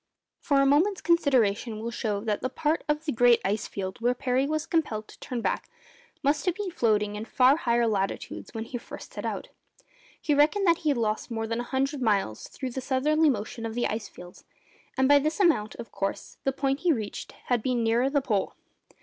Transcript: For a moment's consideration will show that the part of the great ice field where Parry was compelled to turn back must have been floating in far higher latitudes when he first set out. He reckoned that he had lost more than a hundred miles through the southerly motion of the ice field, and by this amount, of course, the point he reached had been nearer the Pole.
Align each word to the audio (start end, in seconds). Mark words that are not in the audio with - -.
For 0.39 0.59
a 0.59 0.65
moment's 0.65 0.99
consideration 0.99 1.77
will 1.79 1.91
show 1.91 2.21
that 2.21 2.41
the 2.41 2.49
part 2.49 2.83
of 2.89 3.05
the 3.05 3.11
great 3.11 3.39
ice 3.45 3.67
field 3.67 4.01
where 4.01 4.15
Parry 4.15 4.47
was 4.47 4.65
compelled 4.65 5.07
to 5.09 5.19
turn 5.19 5.41
back 5.41 5.69
must 6.23 6.47
have 6.47 6.55
been 6.55 6.71
floating 6.71 7.15
in 7.15 7.23
far 7.25 7.55
higher 7.55 7.85
latitudes 7.85 8.51
when 8.51 8.63
he 8.63 8.79
first 8.79 9.13
set 9.13 9.27
out. 9.27 9.49
He 10.19 10.33
reckoned 10.33 10.65
that 10.65 10.79
he 10.79 10.89
had 10.89 10.97
lost 10.97 11.29
more 11.29 11.45
than 11.45 11.59
a 11.59 11.63
hundred 11.69 12.01
miles 12.01 12.47
through 12.47 12.71
the 12.71 12.81
southerly 12.81 13.29
motion 13.29 13.63
of 13.63 13.75
the 13.75 13.85
ice 13.85 14.07
field, 14.07 14.41
and 14.97 15.07
by 15.07 15.19
this 15.19 15.39
amount, 15.39 15.75
of 15.75 15.91
course, 15.91 16.37
the 16.45 16.51
point 16.51 16.79
he 16.79 16.91
reached 16.91 17.33
had 17.45 17.61
been 17.61 17.83
nearer 17.83 18.09
the 18.09 18.21
Pole. 18.21 18.55